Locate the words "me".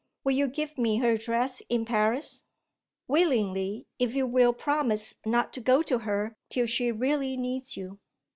0.79-0.97